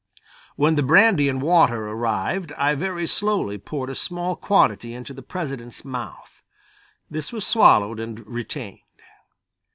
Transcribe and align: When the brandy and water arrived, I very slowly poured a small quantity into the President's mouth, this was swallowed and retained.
When 0.55 0.77
the 0.77 0.81
brandy 0.81 1.29
and 1.29 1.39
water 1.43 1.87
arrived, 1.87 2.53
I 2.57 2.73
very 2.73 3.05
slowly 3.05 3.59
poured 3.59 3.91
a 3.91 3.95
small 3.95 4.35
quantity 4.35 4.95
into 4.95 5.13
the 5.13 5.21
President's 5.21 5.85
mouth, 5.85 6.41
this 7.07 7.31
was 7.31 7.45
swallowed 7.45 7.99
and 7.99 8.25
retained. 8.25 8.79